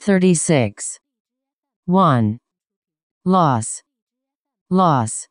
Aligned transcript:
36. 0.00 0.98
1. 1.84 2.38
Loss. 3.26 3.82
Loss. 4.70 5.26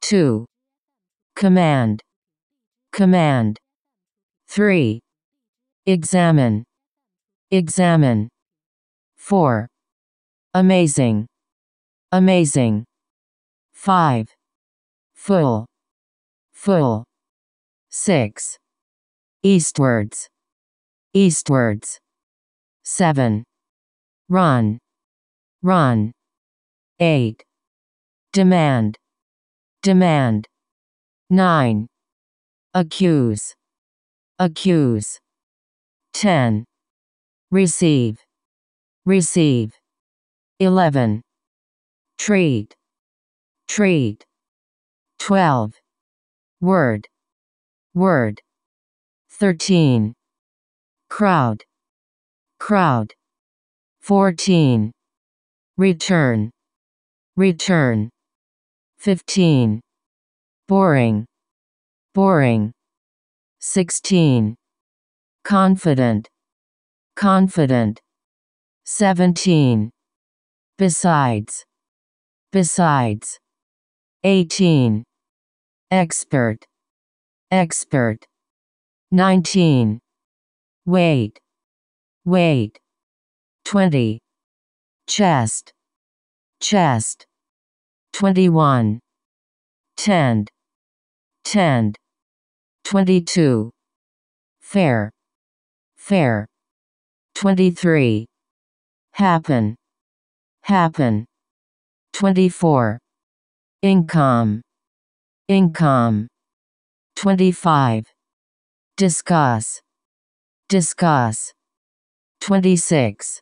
2. 0.00 0.46
Command. 1.34 2.00
Command. 2.92 3.58
3. 4.48 4.98
Examine. 5.84 6.64
Examine. 7.50 8.30
4. 9.18 9.68
Amazing. 10.54 11.26
Amazing. 12.12 12.84
5. 13.74 14.26
Full. 15.14 15.66
Full. 16.54 17.04
6. 17.90 18.56
Eastwards. 19.42 20.28
Eastwards. 21.12 21.98
7. 22.84 23.44
Run. 24.28 24.78
Run. 25.62 26.12
8. 26.98 27.44
Demand. 28.32 28.96
Demand. 29.82 30.48
9. 31.30 31.86
Accuse. 32.74 33.54
Accuse. 34.38 35.20
10. 36.12 36.64
Receive. 37.52 38.18
Receive. 39.04 39.72
11. 40.58 41.22
Treat. 42.18 42.74
Treat. 43.68 44.24
12. 45.20 45.72
Word. 46.60 47.06
Word. 47.94 48.40
13. 49.30 50.14
Crowd. 51.08 51.62
Crowd. 52.58 53.15
14. 54.06 54.92
Return. 55.76 56.52
Return. 57.36 58.08
15. 58.98 59.80
Boring. 60.68 61.26
Boring. 62.14 62.70
16. 63.58 64.54
Confident. 65.42 66.28
Confident. 67.16 68.00
17. 68.84 69.90
Besides. 70.78 71.64
Besides. 72.52 73.40
18. 74.22 75.02
Expert. 75.90 76.58
Expert. 77.50 78.24
19. 79.10 79.98
Wait. 80.86 81.40
Wait. 82.24 82.78
20. 83.66 84.20
Chest. 85.08 85.72
Chest. 86.60 87.26
21. 88.12 89.00
Tend. 89.96 90.48
Tend. 91.42 91.96
22. 92.84 93.72
Fair. 94.60 95.10
Fair. 95.96 96.46
23. 97.34 98.26
Happen. 99.14 99.74
Happen. 100.62 101.26
24. 102.12 102.98
Income. 103.82 104.62
Income. 105.48 106.28
25. 107.16 108.04
Discuss. 108.96 109.80
Discuss. 110.68 111.52
26. 112.40 113.40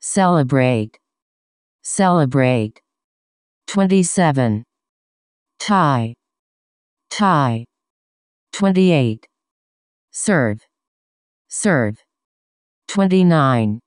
Celebrate. 0.00 0.98
Celebrate. 1.82 2.80
27. 3.66 4.64
Tie. 5.58 6.14
Tie. 7.10 7.64
28. 8.52 9.26
Serve. 10.10 10.66
Serve. 11.48 11.96
29. 12.88 13.80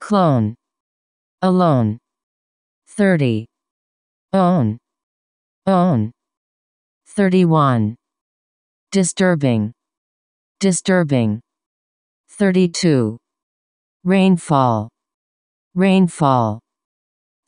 Clone. 0.00 0.54
Alone. 1.40 1.98
30. 2.88 3.46
Own. 4.34 4.78
Own. 5.66 6.12
31. 7.06 7.96
Disturbing. 8.92 9.72
Disturbing. 10.60 11.40
32. 12.28 13.16
Rainfall. 14.04 14.93
Rainfall. 15.76 16.60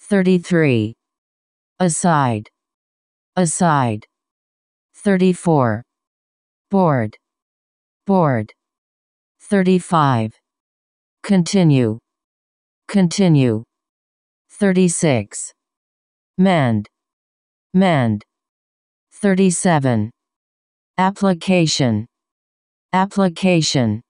33. 0.00 0.94
Aside. 1.78 2.48
Aside. 3.36 4.04
34. 4.96 5.84
Board. 6.70 7.16
Board. 8.04 8.52
35. 9.40 10.32
Continue. 11.22 11.98
Continue. 12.88 13.62
36. 14.50 15.52
Mend. 16.38 16.88
Mend. 17.74 18.24
37. 19.12 20.10
Application. 20.98 22.06
Application. 22.92 24.02